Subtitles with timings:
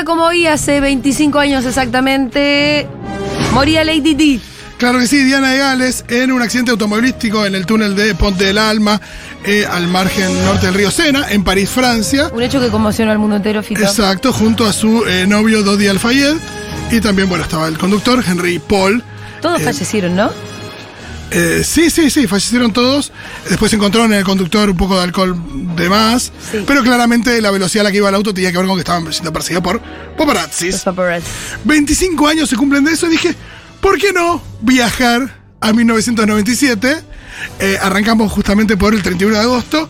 [0.00, 2.86] Día como hoy, hace 25 años exactamente,
[3.52, 4.40] moría Lady Di.
[4.78, 8.46] Claro que sí, Diana de Gales en un accidente automovilístico en el túnel de Ponte
[8.46, 8.98] del Alma,
[9.44, 12.30] eh, al margen norte del río Sena, en París, Francia.
[12.32, 13.82] Un hecho que conmocionó al mundo entero, Fito.
[13.82, 16.36] Exacto, junto a su eh, novio Dodi Al-Fayed.
[16.92, 19.04] Y también, bueno, estaba el conductor, Henry Paul.
[19.42, 20.30] Todos Eh, fallecieron, ¿no?
[21.30, 23.12] Eh, sí, sí, sí, fallecieron todos.
[23.48, 25.36] Después encontraron en el conductor un poco de alcohol
[25.76, 26.32] de más.
[26.50, 26.64] Sí.
[26.66, 28.80] Pero claramente la velocidad a la que iba el auto tenía que ver con que
[28.80, 29.80] estaban siendo perseguidos por
[30.16, 30.72] paparazzis.
[30.72, 31.26] Los paparazzi.
[31.64, 33.34] 25 años se cumplen de eso y dije,
[33.80, 36.96] ¿por qué no viajar a 1997?
[37.60, 39.88] Eh, arrancamos justamente por el 31 de agosto.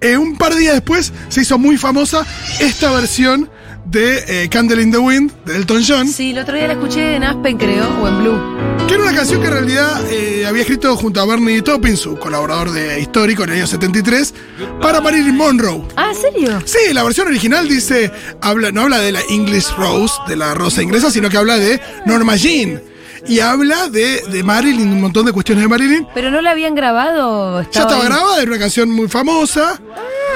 [0.00, 2.26] Eh, un par de días después se hizo muy famosa
[2.58, 3.48] esta versión
[3.84, 7.24] de Candle in the Wind de Elton John, Sí, el otro día la escuché en
[7.24, 8.61] Aspen, creo, o en Blue.
[8.92, 12.18] Que era una canción que en realidad eh, había escrito junto a Bernie Taupin, su
[12.18, 14.34] colaborador de histórico en el año 73,
[14.82, 15.82] para Marilyn Monroe.
[15.96, 16.62] Ah, ¿en serio?
[16.66, 18.12] Sí, la versión original dice,
[18.42, 21.80] habla, no habla de la English Rose, de la rosa inglesa, sino que habla de
[22.04, 22.82] Norma Jean.
[23.26, 26.06] Y habla de, de Marilyn, un montón de cuestiones de Marilyn.
[26.12, 27.62] ¿Pero no la habían grabado?
[27.72, 29.80] Ya estaba grabada, era una canción muy famosa,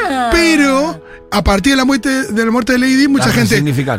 [0.09, 0.31] Ah.
[0.33, 3.57] pero a partir de la muerte de, la muerte de Lady Di, mucha gente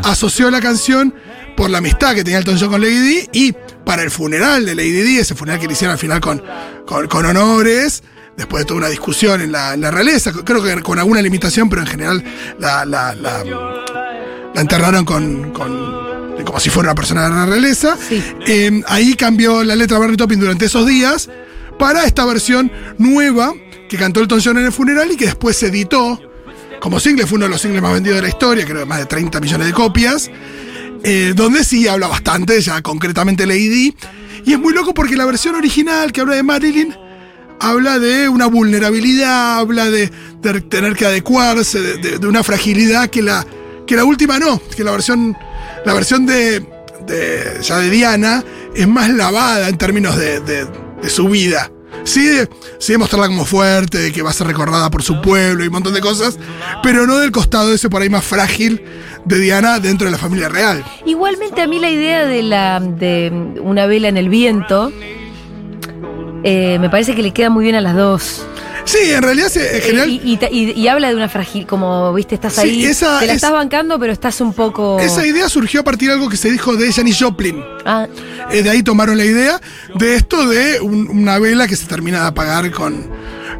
[0.09, 1.14] asoció la canción
[1.56, 3.53] por la amistad que tenía Elton John con Lady Di y
[3.86, 6.42] para el funeral de Lady Di, ese funeral que le hicieron al final con,
[6.86, 8.03] con, con honores,
[8.38, 11.70] después de toda una discusión en la, en la realeza, creo que con alguna limitación,
[11.70, 12.23] pero en general
[12.59, 13.43] la, la, la-
[14.54, 17.98] la enterraron con, con- como si fuera una persona de la realeza.
[18.08, 18.23] Sí.
[18.48, 21.30] Eh, ahí cambió la letra Barry Topping durante esos días
[21.77, 23.54] para esta versión nueva
[23.89, 26.20] que cantó Elton John en el funeral y que después se editó
[26.80, 28.99] como single, fue uno de los singles más vendidos de la historia, creo que más
[28.99, 30.30] de 30 millones de copias,
[31.04, 33.95] eh, donde sí habla bastante, ya concretamente Lady.
[34.45, 36.95] Y es muy loco porque la versión original que habla de Marilyn
[37.60, 40.08] habla de una vulnerabilidad, habla de,
[40.70, 43.45] tener que adecuarse, de, una fragilidad que la,
[43.86, 45.36] que la última no, que la versión,
[45.86, 46.64] la versión de,
[47.61, 48.43] ya de Diana
[48.76, 51.71] es más lavada en términos de- de su vida.
[52.03, 52.49] Sí de,
[52.80, 55.73] sí mostrarla como fuerte, de que va a ser recordada por su pueblo y un
[55.73, 56.39] montón de cosas,
[56.81, 58.81] pero no del costado ese por ahí más frágil
[59.25, 60.83] de Diana dentro de la familia real.
[61.05, 64.91] Igualmente a mí la idea de la de una vela en el viento
[66.43, 68.45] eh, me parece que le queda muy bien a las dos.
[68.87, 71.27] Sí, en realidad se- en Eh, general y, y ta- y- y habla de una
[71.27, 74.98] fragil, como viste, estás Sí, ahí, esa- te la estás bancando, pero estás un poco.
[74.99, 77.61] esa idea surgió a partir de algo que se dijo de Janis Joplin.
[77.86, 78.08] Ah,
[78.49, 79.59] Eh, de ahí tomaron la idea
[79.95, 83.09] de esto de un- una vela que se termina de apagar con,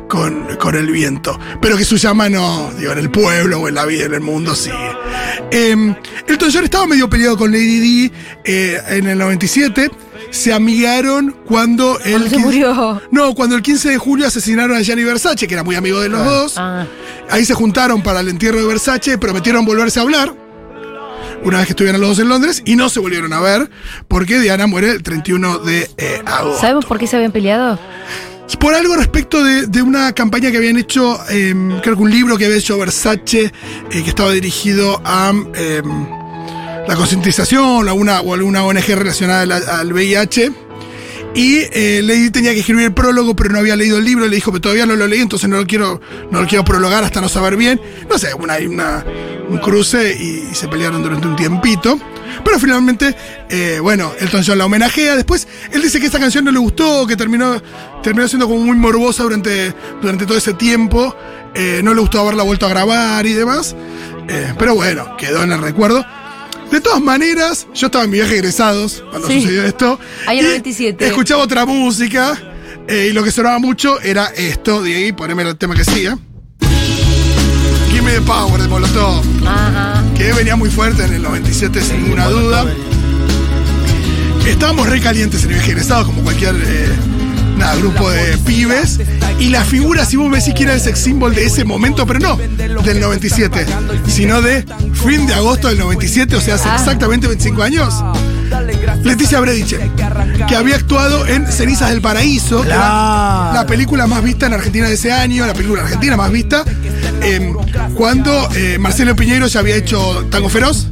[0.08, 1.38] con, con el viento.
[1.62, 4.22] Pero que su llama no, digo, en el pueblo o en la vida, en el
[4.22, 4.76] mundo, sigue.
[5.52, 5.96] Eh,
[6.28, 8.12] Elton John estaba medio peleado con Lady Di
[8.46, 9.92] eh, en el 97.
[10.32, 11.98] Se amigaron cuando.
[12.02, 13.02] Cuando se murió.
[13.12, 16.10] No, cuando el 15 de julio asesinaron a Gianni Versace, que era muy amigo de
[16.10, 16.54] los dos.
[16.58, 16.86] ah.
[17.30, 20.34] Ahí se juntaron para el entierro de Versace, prometieron volverse a hablar.
[21.44, 23.70] Una vez que estuvieron los dos en Londres y no se volvieron a ver
[24.08, 26.62] porque Diana muere el 31 de eh, agosto.
[26.62, 27.80] ¿Sabemos por qué se habían peleado?
[28.60, 32.38] Por algo respecto de, de una campaña que habían hecho, eh, creo que un libro
[32.38, 33.52] que había hecho Versace, eh,
[33.92, 35.82] que estaba dirigido a eh,
[36.88, 40.52] la concientización o alguna, o alguna ONG relacionada al, al VIH.
[41.36, 44.26] Y eh, tenía que escribir el prólogo, pero no había leído el libro.
[44.26, 47.04] Le dijo, pero todavía no lo leí, entonces no lo quiero, no lo quiero prologar
[47.04, 47.80] hasta no saber bien.
[48.10, 49.06] No sé, una, una-
[49.50, 52.00] un cruce y, se pelearon durante un tiempito.
[52.44, 53.16] Pero finalmente,
[53.50, 55.16] eh, bueno, Elton John la homenajea.
[55.16, 57.62] Después, él dice que esta canción no le gustó, que terminó,
[58.02, 61.16] terminó siendo como muy morbosa durante, durante todo ese tiempo.
[61.54, 63.76] Eh, no le gustó haberla vuelto a grabar y demás.
[64.28, 66.04] Eh, pero bueno, quedó en el recuerdo.
[66.72, 69.42] De todas maneras, yo estaba en mi viaje de egresados cuando Sí.
[69.42, 70.00] sucedió esto.
[70.28, 71.08] Año y 97.
[71.08, 72.38] Escuchaba otra música
[72.88, 74.82] eh, y lo que sonaba mucho era esto.
[74.82, 76.16] De ahí, poneme el tema que sigue.
[77.92, 79.24] Give me the power de Molotov.
[79.46, 80.04] Ajá.
[80.16, 82.66] Que venía muy fuerte en el 97, sin ninguna duda.
[84.46, 86.90] Estábamos re calientes en el viaje de egresados, como cualquier eh,
[87.58, 89.00] nada, grupo de pibes.
[89.40, 92.06] Y la figura, si vos me decís que era el sex symbol de ese momento,
[92.08, 93.66] pero no del 97,
[94.08, 96.76] sino de fin de agosto del 97, o sea, hace Ah.
[96.78, 97.94] exactamente 25 años.
[99.04, 99.78] Leticia Brediche,
[100.48, 103.54] que había actuado en Cenizas del Paraíso, que era Claro.
[103.54, 106.64] la película más vista en Argentina de ese año, la película argentina más vista,
[107.22, 107.54] eh,
[107.96, 110.88] cuando eh, Marcelo Piñeiro ya había hecho Tango Feroz,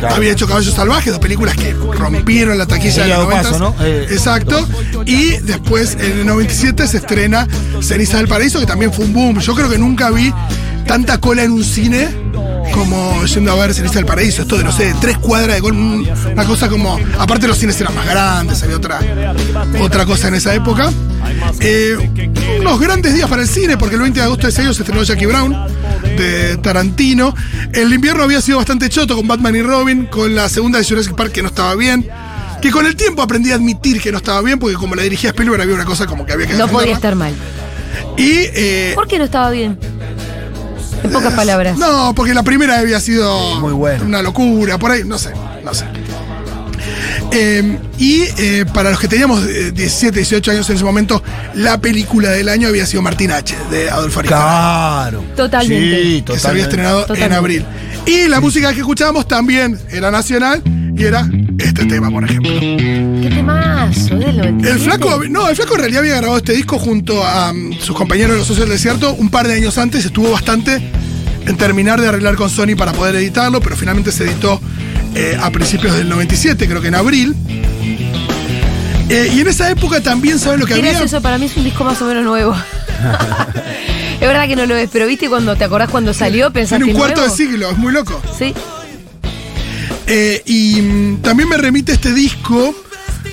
[0.00, 0.14] Claro.
[0.16, 3.42] había hecho Caballos Salvajes, dos películas que rompieron la taquilla de los Lado 90.
[3.50, 3.74] Paso, ¿no?
[3.84, 4.66] Eh, Exacto.
[5.06, 7.46] Y después, en el 97, se estrena
[7.80, 9.38] Cenizas del Paraíso, que también fue un boom.
[9.40, 10.32] Yo creo que nunca vi
[10.86, 12.08] tanta cola en un cine
[12.70, 14.42] como yendo a ver Cenizas del Paraíso.
[14.42, 16.98] Esto de, no sé, tres cuadras de cola, un- una cosa como...
[17.18, 19.00] Aparte los cines eran más grandes, había otra,
[19.80, 20.90] otra cosa en esa época.
[21.60, 21.96] Eh,
[22.60, 24.82] unos grandes días para el cine, porque el 20 de agosto de ese año se
[24.82, 25.54] estrenó Jackie Brown
[26.16, 27.34] de Tarantino.
[27.72, 31.14] El invierno había sido bastante choto con Batman y Robin, con la segunda de Jurassic
[31.14, 32.08] Park que no estaba bien.
[32.62, 35.30] Que con el tiempo aprendí a admitir que no estaba bien, porque como la dirigía
[35.30, 37.32] Spielberg había una cosa como que había que No podía estar mal.
[38.16, 39.78] Y eh, ¿Por qué no estaba bien?
[41.02, 41.76] En pocas palabras.
[41.78, 44.04] no, porque la primera había sido Muy buena.
[44.04, 45.30] una locura, por ahí, no sé,
[45.64, 45.84] no sé.
[47.32, 51.22] Eh, y eh, para los que teníamos eh, 17, 18 años en ese momento,
[51.54, 55.10] la película del año había sido Martín H, de Adolfo Aristarain.
[55.10, 55.24] Claro.
[55.36, 56.02] Totalmente.
[56.02, 57.02] Sí, que se había totalmente.
[57.02, 57.64] estrenado en abril.
[58.06, 60.60] Y la música que escuchábamos también era nacional
[60.96, 62.50] y era este tema, por ejemplo.
[62.60, 63.28] ¿Qué
[63.70, 64.16] temazo?
[64.16, 64.70] ¿Del 97?
[64.70, 67.96] El flaco, no, el flaco en realidad había grabado este disco junto a mm, sus
[67.96, 70.80] compañeros de los Socios del Desierto un par de años antes, estuvo bastante
[71.46, 74.60] en terminar de arreglar con Sony para poder editarlo, pero finalmente se editó
[75.14, 77.34] eh, a principios del 97, creo que en abril.
[79.08, 80.92] Eh, y en esa época también, ¿saben lo que ¿Qué había?
[80.92, 81.20] es eso?
[81.20, 82.54] Para mí es un disco más o menos nuevo.
[84.14, 86.96] es verdad que no lo es, pero viste cuando te acordás cuando salió, pensaste Tiene
[86.96, 88.22] un cuarto de siglo, es muy loco.
[88.38, 88.54] Sí.
[90.06, 92.74] Eh, y mm, también me remite este disco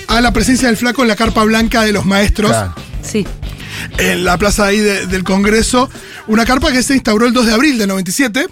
[0.08, 2.50] a la presencia del flaco en la carpa blanca de los maestros.
[2.50, 2.74] Claro.
[3.02, 3.26] Sí.
[3.98, 5.88] en la plaza ahí de- del Congreso,
[6.26, 8.46] una carpa que se instauró el 2 de abril del 97,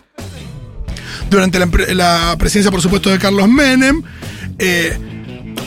[1.31, 4.03] durante la, la presidencia, por supuesto, de Carlos Menem.
[4.59, 4.97] Eh,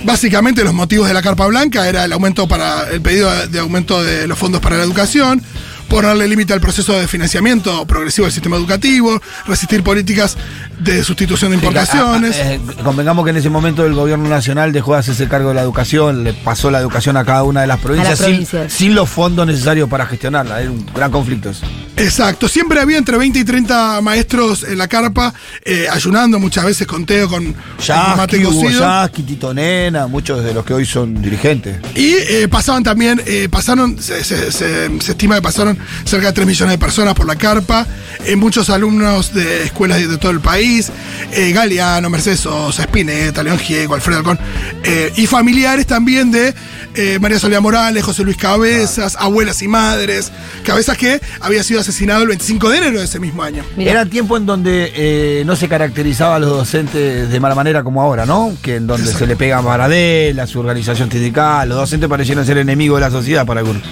[0.06, 4.01] básicamente los motivos de la carpa blanca era el aumento para el pedido de aumento
[4.03, 5.44] de los fondos para la educación,
[5.89, 10.38] ponerle límite al proceso de financiamiento progresivo del sistema educativo, resistir políticas
[10.80, 12.38] de sustitución de importaciones.
[12.39, 15.56] Ah, eh, convengamos que en ese momento el gobierno nacional dejó de hacerse cargo de
[15.56, 18.71] la educación, le pasó la educación a cada una de las provincias, sin- provincias.
[18.71, 20.62] Sin, los fondos necesarios para gestionarla.
[20.62, 21.65] Era un gran conflicto eso.
[22.00, 25.34] Exacto, siempre había entre 20 y 30 maestros en la carpa,
[25.66, 28.80] eh, ayunando muchas veces con Teo, con, con mate Yasky, cocido.
[28.81, 31.78] Yasky, Tito Nena, muchos de los que hoy son dirigentes.
[31.96, 36.34] Y eh, pasaban también, eh, pasaron, se, se- se- se estima que pasaron cerca de
[36.34, 37.86] 3 millones de personas por la carpa,
[38.25, 40.92] eh, muchos alumnos de escuelas de, de todo el país,
[41.34, 44.40] eh, Galeano, Mercedes Sosa, Spinetta, León Gieco, Alfredo Alcón,
[44.84, 46.54] eh, y familiares también de
[46.95, 50.31] eh, María Soledad Morales, José Luis Cabezas, abuelas y madres,
[50.63, 53.63] Cabezas que había sido asesinado el 25 de enero de ese mismo año.
[53.77, 53.91] Mirá.
[53.91, 58.01] Era tiempo en donde eh, no se caracterizaba a los docentes de mala manera como
[58.01, 58.53] ahora, ¿no?
[58.62, 62.57] Que en donde se le pega a Maradela, su organización sindical, los docentes parecieron ser
[62.57, 63.83] enemigos de la sociedad para algunos.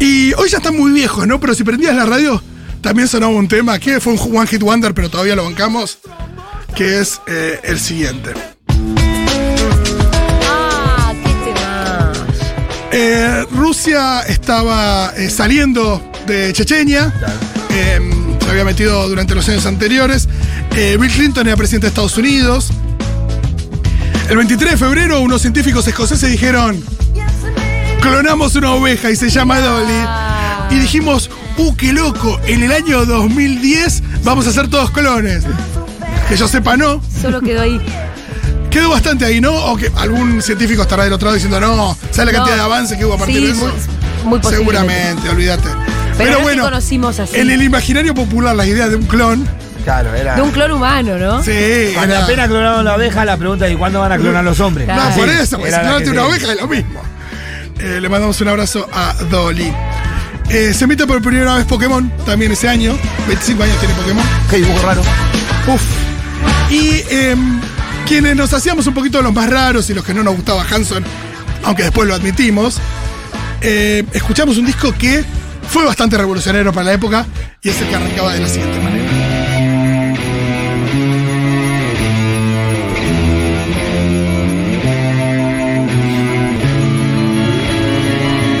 [0.00, 1.40] Y hoy ya están muy viejos, ¿no?
[1.40, 2.42] Pero si prendías la radio,
[2.80, 5.98] también sonaba un tema que fue un One Hit Wonder, pero todavía lo bancamos,
[6.74, 8.51] que es eh, el siguiente.
[12.94, 17.12] Eh, Rusia estaba eh, saliendo de Chechenia.
[17.70, 17.98] Eh,
[18.44, 20.28] se había metido durante los años anteriores.
[20.76, 22.70] Eh, Bill Clinton era presidente de Estados Unidos.
[24.28, 26.84] El 23 de febrero, unos científicos escoceses dijeron:
[28.02, 30.06] Clonamos una oveja y se llama Dolly.
[30.70, 32.38] Y dijimos: ¡Uh, qué loco!
[32.46, 35.44] En el año 2010 vamos a hacer todos clones.
[36.28, 37.02] Que yo sepa, no.
[37.20, 37.80] Solo quedó ahí.
[38.72, 39.52] Quedó bastante ahí, ¿no?
[39.52, 42.38] O que algún científico estará del otro lado diciendo: No, ¿sabes la No.
[42.38, 43.60] cantidad de avance que hubo a partir Sí, de eso?
[43.66, 43.72] muy,
[44.30, 44.58] muy posible.
[44.58, 45.68] Seguramente, olvídate.
[46.16, 47.36] Pero, no te conocimos así.
[47.38, 49.46] en el imaginario popular la idea de un clon,
[49.84, 50.36] Claro, era.
[50.36, 51.42] De un clon humano, ¿no?
[51.42, 54.44] sí, Cuando era- apenas clonaron la oveja, la pregunta es: ¿y cuándo van a clonar
[54.44, 54.86] los hombres?
[54.86, 55.10] Claro.
[55.10, 57.02] No, por eso, porque si clonaste una oveja es lo mismo.
[57.78, 59.72] Eh, le mandamos un abrazo a Dolly.
[60.50, 62.96] Eh, se emite por primera vez Pokémon, también ese año.
[63.26, 64.24] 25 años tiene Pokémon.
[64.48, 65.02] Qué dibujo raro.
[65.66, 65.82] Uf.
[66.70, 67.60] Y em,
[68.06, 71.04] quienes nos hacíamos un poquito los más raros y los que no nos gustaba Hanson,
[71.64, 72.78] aunque después lo admitimos,
[73.60, 75.24] eh, escuchamos un disco que
[75.68, 77.26] fue bastante revolucionario para la época
[77.62, 79.10] y es el que arrancaba de la siguiente manera.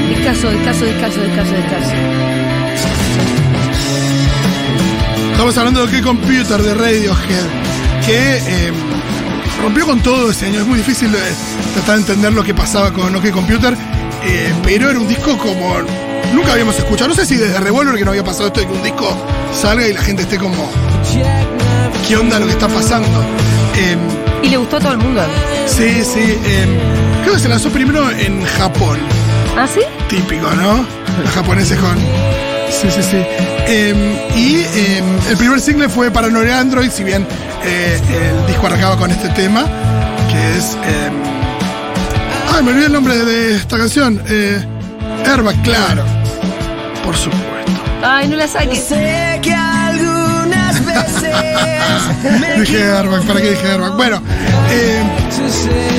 [0.08, 1.90] Discaso, discaso, discaso, discaso, discaso.
[5.32, 7.46] Estamos hablando de qué computer de Radiohead,
[8.06, 8.72] que eh,
[9.62, 10.60] rompió con todo ese año.
[10.60, 11.18] Es muy difícil eh,
[11.74, 13.74] tratar de entender lo que pasaba con OK Computer,
[14.24, 15.76] eh, pero era un disco como
[16.34, 17.08] nunca habíamos escuchado.
[17.08, 19.16] No sé si desde Revolver que no había pasado esto de que un disco
[19.54, 20.70] salga y la gente esté como,
[22.06, 23.08] ¿qué onda lo que está pasando?
[23.76, 23.98] Em,
[24.42, 25.22] Y le gustó a todo el mundo.
[25.66, 26.38] sí, sí.
[26.44, 26.78] em,
[27.22, 28.98] creo que se lanzó primero en Japón.
[29.56, 29.80] ¿Ah, sí?
[30.08, 30.84] Típico, ¿no?
[31.22, 31.96] Los japoneses con.
[32.80, 33.16] Sí, sí, sí.
[33.66, 33.96] Em,
[34.36, 37.26] y em, el primer single fue para Paranoia Android, si bien
[37.64, 38.00] eh,
[38.40, 39.64] el disco arrancaba con este tema,
[40.30, 40.74] que es.
[40.84, 41.12] em,
[42.54, 44.20] ay, me olvidé el nombre de esta canción.
[44.28, 44.64] Eh,
[45.30, 46.04] Airbag, claro.
[47.04, 47.46] Por supuesto.
[48.02, 48.80] Ay, no la saques.
[48.82, 51.36] Sé que algunas veces
[52.58, 53.96] Dije Airbag, ¿para qué dije Airbag?
[53.96, 54.22] Bueno,
[54.70, 55.02] eh,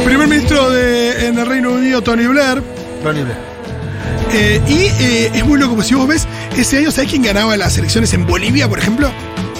[0.05, 2.61] primer ministro de, en el Reino Unido, Tony Blair.
[3.03, 3.52] Tony Blair.
[4.31, 7.55] Eh, y eh, es muy loco, porque si vos ves, ese año, ¿sabés quién ganaba
[7.57, 9.11] las elecciones en Bolivia, por ejemplo?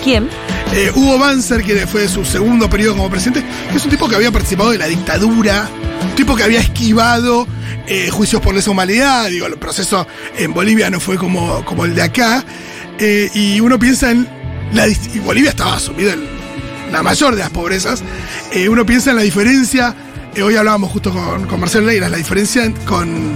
[0.04, 0.28] ¿Quién?
[0.74, 4.16] Eh, Hugo Banzer, que fue su segundo periodo como presidente, que es un tipo que
[4.16, 5.70] había participado de la dictadura,
[6.02, 7.48] un tipo que había esquivado
[7.88, 10.08] eh, juicios por lesa humanidad, digo, el proceso
[10.38, 12.44] en Bolivia no fue como, como el de acá,
[13.00, 14.28] eh, y uno piensa en
[14.74, 16.22] la y Bolivia estaba sumido en
[16.92, 18.02] la mayor de las pobrezas,
[18.70, 19.96] uno piensa en la diferencia,
[20.44, 23.34] hoy hablábamos justo con, con Marcelo Leiras, la diferencia en- con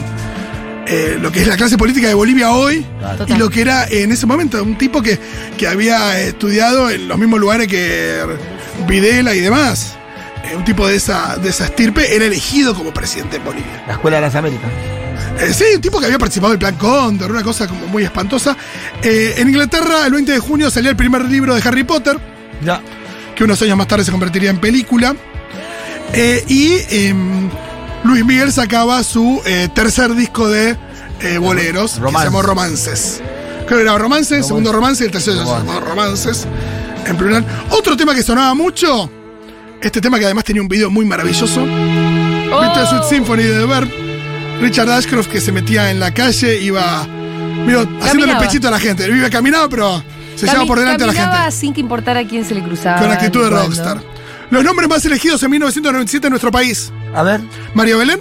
[0.88, 2.86] eh, lo que es la clase política de Bolivia hoy
[3.17, 3.36] Total.
[3.36, 5.20] y lo que era en ese momento, un tipo que,
[5.58, 8.22] que había estudiado en los mismos lugares que
[8.88, 9.96] Videla y demás.
[10.50, 13.84] Eh, un tipo de esa, de esa estirpe era elegido como presidente en Bolivia.
[13.88, 14.70] La Escuela de las Américas.
[15.39, 18.56] Eh, sí, un tipo que había participado del Plan Cóndor, una cosa como muy espantosa.
[19.03, 22.17] En Inglaterra, el 20 de junio, salía el primer libro de Harry Potter,
[22.63, 22.82] Ya.
[23.36, 25.15] que unos años más tarde se convertiría en película.
[26.48, 27.50] Y em,
[28.04, 30.77] Luis Miguel sacaba su eh, tercer disco de
[31.22, 33.22] eh, boleros, que se llamó Romances.
[33.66, 35.68] Creo que era Romance, segundo Romance y el tercero se Romance.
[35.68, 36.48] llamó Romances,
[37.06, 37.46] en plural.
[37.72, 39.10] Otro tema que sonaba mucho,
[39.82, 41.62] este tema que además tenía un video muy maravilloso,
[42.50, 42.62] Oh.
[42.63, 43.89] Little Sweet Symphony de The Verb,
[44.62, 47.06] Richard Ashcroft que se metía en la calle, iba
[47.66, 48.00] mira, haciéndole
[48.32, 48.39] Caminaba.
[48.39, 49.06] pechito a la gente.
[49.12, 50.01] Vive caminaba, pero
[50.38, 51.51] se llevaba Cami- por delante a la caminaba gente.
[51.58, 53.01] sin que importara a quién se le cruzaba.
[53.01, 54.01] Con actitud de rockstar.
[54.50, 56.92] Los nombres más elegidos en 1997 en nuestro país.
[57.13, 57.42] A ver.
[57.74, 58.20] María Belén,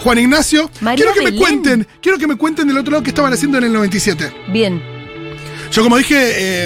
[0.00, 0.70] Juan Ignacio.
[0.80, 3.58] María quiero que me cuenten, quiero que me cuenten del otro lado qué estaban haciendo
[3.58, 4.32] en el 97.
[4.48, 4.82] Bien.
[5.72, 6.16] Yo, como dije,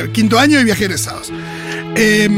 [0.03, 1.33] eh, quinto año y viajé egresados.
[1.95, 2.29] Eh,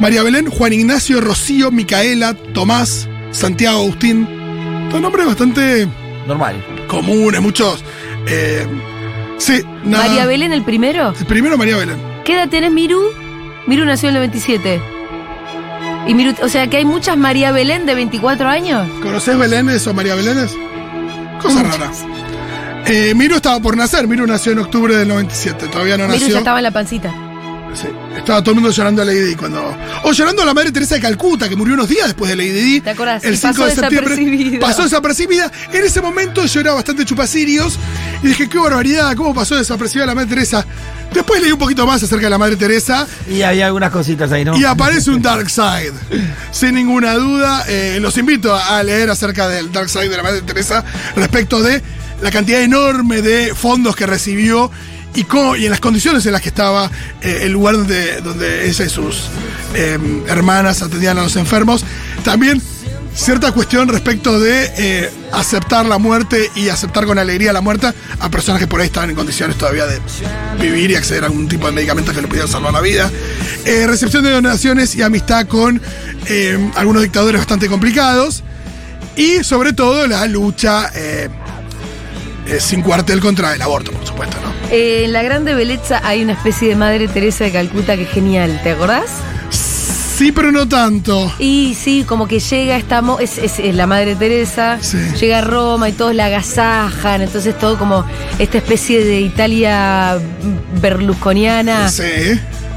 [0.00, 4.26] María Belén, Juan Ignacio, Rocío, Micaela, Tomás, Santiago, Agustín.
[4.88, 5.86] Todos nombres bastante
[6.26, 6.64] Normal.
[6.88, 7.84] comunes, muchos.
[8.26, 8.66] eh,
[9.38, 10.06] sí, nada.
[10.08, 11.12] María Belén el primero.
[11.18, 11.98] El primero, María Belén.
[12.24, 13.00] ¿Qué edad tenés, Miru?
[13.66, 14.80] Miru nació en el 97.
[16.10, 18.88] Y Miru, o sea que hay muchas María Belén de 24 años.
[19.00, 20.50] ¿Conoces Belénes o María Belénes?
[21.40, 21.78] Cosas Muchas.
[21.78, 22.04] raras.
[22.86, 24.08] Eh, Miru estaba por nacer.
[24.08, 25.68] Miru nació en octubre del 97.
[25.68, 26.32] Todavía no Miru nació.
[26.32, 27.14] ya estaba en la pancita.
[27.74, 27.88] Sí.
[28.16, 29.76] Estaba todo el mundo llorando a Lady Di cuando.
[30.04, 32.50] O llorando a la madre Teresa de Calcuta, que murió unos días después de Lady
[32.50, 32.80] Di.
[32.80, 33.24] ¿Te acordás?
[33.24, 34.58] El Y 5 pasó de septiembre.
[34.60, 35.50] Pasó desapercibida.
[35.72, 37.78] En ese momento yo era bastante chupacirios.
[38.22, 40.66] Y dije, qué barbaridad, cómo pasó desapercibida la madre Teresa.
[41.14, 43.06] Después leí un poquito más acerca de la madre Teresa.
[43.28, 44.56] Y había algunas cositas ahí, ¿no?
[44.56, 45.92] Y aparece un Dark Side.
[46.52, 50.42] Sin ninguna duda, eh, los invito a leer acerca del Dark Side de la Madre
[50.42, 50.84] Teresa
[51.16, 51.82] respecto de
[52.22, 54.70] la cantidad enorme de fondos que recibió
[55.14, 56.90] y, cómo- y en las condiciones en las que estaba
[57.22, 59.28] eh, el lugar donde, donde ella y sus
[59.74, 59.98] eh,
[60.28, 61.84] hermanas atendían a los enfermos.
[62.24, 62.60] También
[63.14, 67.88] cierta cuestión respecto de eh, aceptar la muerte y aceptar con alegría la muerte
[68.20, 69.98] a personas que por ahí estaban en condiciones todavía de
[70.60, 73.10] vivir y acceder a algún tipo de medicamentos que le pudieran salvar la vida.
[73.64, 75.82] Eh, recepción de donaciones y amistad con
[76.26, 78.44] eh, algunos dictadores bastante complicados.
[79.16, 80.90] Y sobre todo la lucha
[82.50, 84.50] eh, sin cuartel contra el aborto, por supuesto, ¿no?
[84.70, 88.10] Eh, en la Grande Belleza hay una especie de Madre Teresa de Calcuta que es
[88.10, 89.10] genial, ¿te acordás?
[89.50, 91.32] Sí, pero no tanto.
[91.38, 94.98] Y sí, como que llega esta mo- es, es- es la Madre Teresa, Sí.
[95.18, 98.04] llega a Roma y todos la agasajan, entonces todo como
[98.38, 100.18] esta especie de Italia
[100.80, 102.02] berlusconiana, Sí.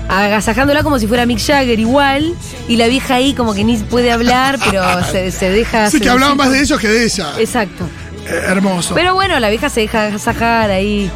[0.08, 2.34] agasajándola como si fuera Mick Jagger igual,
[2.70, 5.90] y la vieja ahí como que ni puede hablar, pero se, se deja...
[5.90, 7.34] Sí, que hablaban más de ellos que de ella.
[7.40, 7.88] Exacto.
[8.28, 8.96] Eh, hermoso.
[8.96, 11.10] Pero bueno, la vieja se deja agasajar ahí.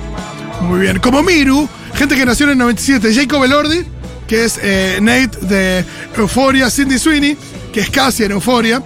[0.61, 0.99] Muy bien.
[0.99, 3.85] Como Miru, gente que nació en el 97, Jacob Elordi,
[4.27, 5.85] que es eh, Nate de
[6.17, 7.37] Euphoria, Cindy Sweeney,
[7.71, 8.81] que es Cassie en Euphoria,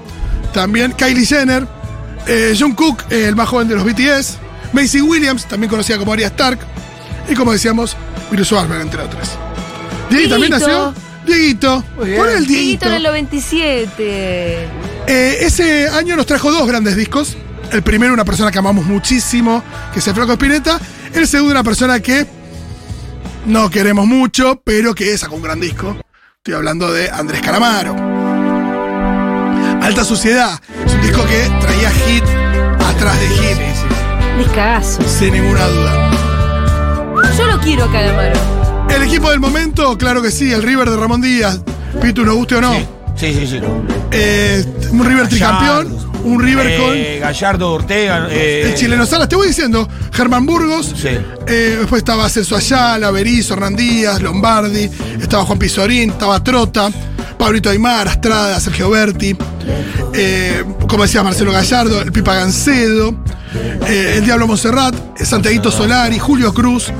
[0.53, 1.65] también Kylie Jenner,
[2.27, 4.37] eh, John Cook, eh, el más joven de los BTS,
[4.73, 6.59] Macy Williams, también conocida como Arya Stark,
[7.29, 7.95] y como decíamos,
[8.29, 9.29] Miru Schwarzberg, entre otros.
[10.09, 10.93] Diego también nació.
[11.25, 11.83] Dieguito.
[12.03, 12.17] Bien.
[12.17, 12.85] Pon el Dieguito Dieguito.
[12.87, 14.67] en el 97.
[15.07, 17.37] Eh, ese año nos trajo dos grandes discos.
[17.71, 19.63] El primero, una persona que amamos muchísimo,
[19.93, 20.79] que es el Flaco Spinetta.
[21.13, 22.25] El segundo, una persona que
[23.45, 25.95] no queremos mucho, pero que sacó un gran disco.
[26.37, 27.95] Estoy hablando de Andrés Calamaro.
[29.81, 30.59] Alta Suciedad.
[30.85, 32.23] Es un disco que traía hit
[32.85, 33.57] atrás de hit,
[34.37, 35.01] Descagazo.
[35.03, 36.11] sin ninguna duda.
[37.37, 38.39] Yo lo quiero a Calamaro.
[38.89, 41.61] El equipo del momento, claro que sí, el River de Ramón Díaz.
[42.01, 42.73] Pitu, nos guste o no.
[43.15, 43.61] Sí, sí, sí.
[44.11, 46.10] Eh, un River tricampeón.
[46.23, 48.27] Un River Eh, Gallardo, Ortega.
[48.29, 49.27] eh, con el chileno Salas.
[49.29, 50.93] Te voy diciendo, Germán Burgos.
[50.95, 51.09] Sí.
[51.47, 54.89] eh, después estaba Celso Ayala, Berizzo, Hernán Díaz, Lombardi.
[55.21, 56.89] Estaba Juan Pizorín, estaba Trota.
[57.37, 59.35] Pablito Aymar, Astrada, Sergio Berti.
[60.13, 63.15] eh, como decía Marcelo Gallardo, el Pipa Gancedo.
[63.87, 66.91] eh, el Diablo Monserrat, Santiaguito Solari, Julio Cruz.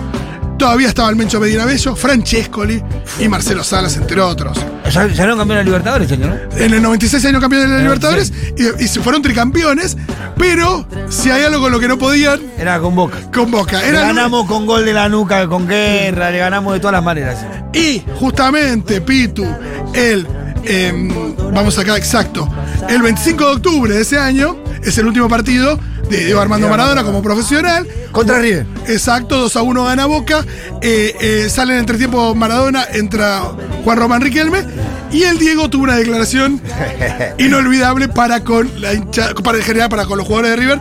[0.58, 2.82] Todavía estaba el Mencho Medina Bello, Francescoli
[3.20, 4.58] y Marcelo Salas, entre otros.
[4.92, 6.30] Ya, no campeón de Libertadores, señor.
[6.52, 6.58] ¿no?
[6.58, 9.98] En el 96 años campeón de la Libertadores y, y se fueron tricampeones,
[10.38, 13.18] pero si hay algo con lo que no podían, Era con Boca.
[13.34, 13.80] con Boca.
[13.82, 17.04] Le Era ganamos con gol de la nuca, con guerra, le ganamos de todas las
[17.04, 17.38] maneras.
[17.74, 19.46] Y justamente, Pitu,
[19.94, 20.28] el.
[20.66, 21.10] em,
[21.54, 22.48] vamos acá, exacto.
[22.90, 25.80] El 25 de octubre de ese año es el último partido
[26.12, 27.88] de Diego Armando Maradona como profesional.
[28.12, 28.66] Contra River.
[28.88, 30.46] Exacto, 2 a 1 gana Boca.
[30.82, 33.42] Eh, eh, sale en el entretiempo Maradona, entra
[33.84, 34.64] Juan Román Riquelme.
[35.12, 36.62] Y el Diego tuvo una declaración
[37.38, 40.80] inolvidable para con la hincha, para en general para con los jugadores de River,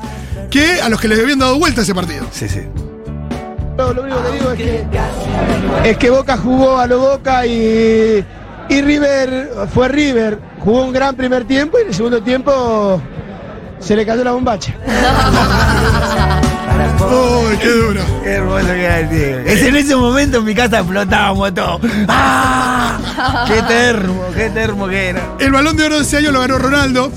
[0.50, 2.26] que a los que les habían dado vuelta ese partido.
[2.32, 2.60] Sí, sí.
[3.78, 8.24] Lo, lo único que digo es que, es que Boca jugó a lo Boca y,
[8.68, 10.38] y River fue River.
[10.58, 13.00] Jugó un gran primer tiempo y en el segundo tiempo
[13.80, 14.74] se le cayó la bombacha.
[17.00, 18.00] ¡Uy, qué duro!
[18.22, 19.40] Qué hermoso que era el Diego.
[19.46, 21.80] Es en ese momento en mi casa explotábamos todo.
[22.08, 23.46] ¡Ah!
[23.46, 25.22] ¡Qué termo, qué termo que era!
[25.38, 27.10] El balón de oro de ese año lo ganó Ronaldo.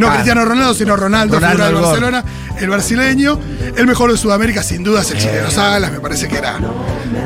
[0.00, 0.14] No Ah.
[0.14, 1.82] Cristiano Ronaldo, sino Ronaldo, Ronaldo, figura del.
[1.82, 2.24] Barcelona,
[2.58, 3.38] el brasileño.
[3.76, 6.58] El mejor de Sudamérica, sin duda, es el chileno Salas, me parece que era.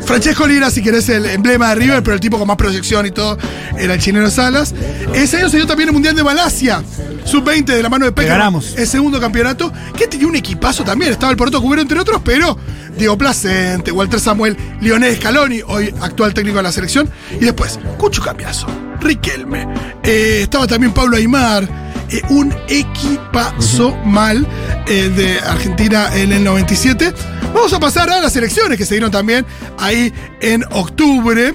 [0.05, 3.11] Francesco Lira, si querés, el emblema de River, pero el tipo con más proyección y
[3.11, 3.39] todo,
[3.79, 4.75] era el chileno Salas.
[5.15, 6.83] Ese año se dio también el Mundial de Malasia,
[7.25, 8.75] sub-20 de la mano de ganamos.
[8.77, 11.13] El segundo campeonato, que tenía un equipazo también.
[11.13, 12.57] Estaba el Poroto Cubero, entre otros, pero
[12.97, 17.09] Diego Placente, Walter Samuel, Lionel Scaloni, hoy actual técnico de la selección.
[17.41, 18.67] Y después, Cucho Cambiazo,
[19.01, 19.67] Riquelme.
[20.03, 21.84] eh, estaba también Pablo Aymar.
[22.11, 24.47] Eh, un equipazo mal
[24.87, 27.13] eh, de Argentina en el 97.
[27.55, 29.47] Vamos a pasar a las elecciones que se dieron también
[29.79, 31.55] ahí en octubre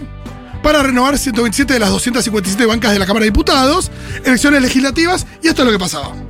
[0.63, 3.91] para renovar 127 de las 257 bancas de la Cámara de Diputados,
[4.25, 6.28] elecciones legislativas, y esto es lo que pasaba.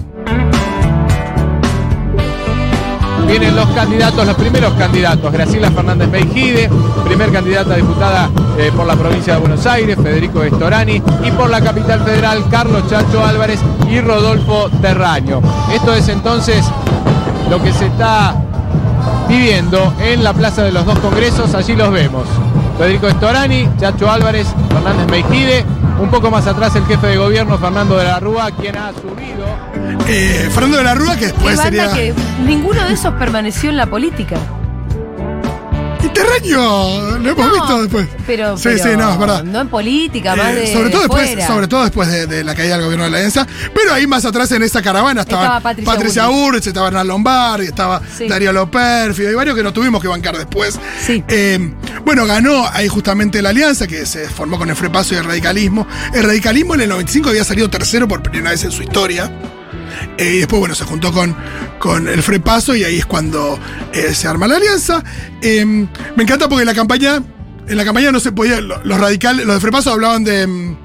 [3.29, 5.31] Vienen los candidatos, los primeros candidatos.
[5.31, 6.67] Graciela Fernández Meijide,
[7.05, 11.61] primer candidata diputada eh, por la provincia de Buenos Aires, Federico Estorani, y por la
[11.61, 15.41] capital federal, Carlos Chacho Álvarez y Rodolfo Terraño.
[15.71, 16.65] Esto es entonces
[17.51, 18.33] lo que se está
[19.27, 22.25] viviendo en la plaza de los dos congresos, allí los vemos.
[22.79, 25.63] Federico Estorani, Chacho Álvarez, Fernández Meijide,
[26.01, 29.68] un poco más atrás el jefe de gobierno, Fernando de la Rúa, quien ha subido
[30.07, 31.91] Eh, Fernando de la Rúa, que después sería.
[31.93, 32.13] que
[32.45, 34.37] ninguno de esos permaneció en la política.
[36.01, 38.07] Y Terreño, lo hemos No, visto después.
[38.25, 39.43] Pero, sí, pero sí, no, es verdad.
[39.43, 42.55] No en política, más Eh, de sobre, todo después, sobre todo después de, de la
[42.55, 43.45] caída del gobierno de la Alianza.
[43.75, 46.27] Pero ahí más atrás en esa caravana estaban Estaba Patricia Patricia.
[46.27, 48.29] Burrich, estaba Hernán Lombardi, estaba Sí.
[48.29, 50.79] Darío Lopérfido y varios que no tuvimos que bancar después.
[51.05, 51.21] Sí.
[51.27, 51.73] Eh,
[52.05, 55.85] bueno, ganó ahí justamente la alianza que se formó con el Frepaso y el radicalismo.
[56.13, 59.29] El radicalismo en el 95 había salido tercero por primera vez en su historia.
[60.19, 61.35] Eh, y después, bueno, se juntó con,
[61.79, 63.57] con el Frepaso y ahí es cuando
[63.93, 65.01] eh, se arma la alianza.
[65.41, 67.23] Eh, me encanta porque en la campaña,
[67.67, 70.77] en la campaña no se podía, lo- los radicales, los de Frepaso hablaban de, mm,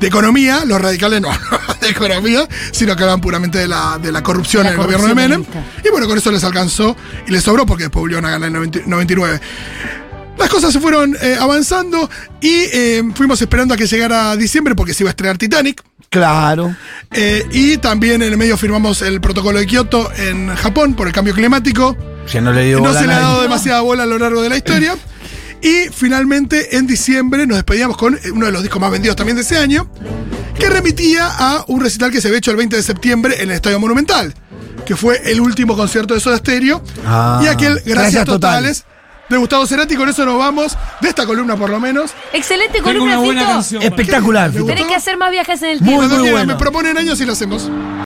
[0.00, 4.10] de economía, los radicales no hablaban de economía, sino que hablaban puramente de la, de
[4.10, 5.44] la corrupción La en el gobierno de Menem.
[5.84, 6.96] Y bueno, con eso les alcanzó
[7.28, 9.40] y les sobró porque después volvieron a ganar en el 90 99.
[10.36, 12.10] Las cosas se fueron eh, avanzando
[12.40, 15.80] y eh, fuimos esperando a que llegara diciembre porque se iba a estrenar Titanic.
[16.14, 16.76] Claro.
[17.10, 21.12] Eh, y también en el medio firmamos el protocolo de Kioto en Japón por el
[21.12, 21.96] cambio climático.
[22.26, 24.16] Si no le dio No bola se a le ha dado demasiada bola a lo
[24.18, 24.96] largo de la historia.
[25.60, 29.40] Y finalmente en diciembre nos despedíamos con uno de los discos más vendidos también de
[29.40, 29.88] ese año,
[30.58, 33.52] que remitía a un recital que se había hecho el 20 de septiembre en el
[33.52, 34.34] Estadio Monumental,
[34.84, 36.82] que fue el último concierto de Soda Stereo.
[37.06, 38.84] Ah, y aquel Gracias, Gracias Totales
[39.28, 39.96] de Gustavo Cerati.
[39.96, 42.12] Con eso nos vamos de esta columna por lo menos.
[42.32, 43.52] Excelente Tengo columna, una buena Fito.
[43.52, 43.82] canción.
[43.82, 44.50] Espectacular.
[44.52, 45.98] Tenés que hacer más viajes en el Muy, tiempo.
[46.00, 46.52] Cuando muy quieran, bueno.
[46.54, 47.70] me proponen años y lo hacemos.